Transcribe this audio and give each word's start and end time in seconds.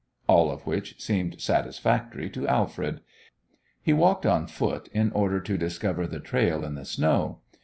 All 0.25 0.49
of 0.49 0.65
which 0.65 0.99
seemed 0.99 1.39
satisfactory 1.39 2.27
to 2.31 2.47
Alfred. 2.47 3.01
He 3.83 3.93
walked 3.93 4.25
on 4.25 4.47
foot 4.47 4.89
in 4.93 5.11
order 5.11 5.39
to 5.41 5.59
discover 5.59 6.07
the 6.07 6.19
trail 6.19 6.65
in 6.65 6.73
the 6.73 6.85
snow. 6.85 7.41